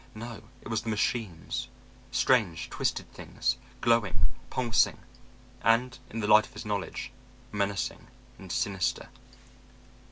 [0.15, 1.67] No it was the machines;
[2.09, 4.97] strange, twisted things, glowing, pulsing,
[5.61, 7.11] and in the light of his knowledge
[7.53, 8.07] menacing
[8.39, 9.09] and sinister.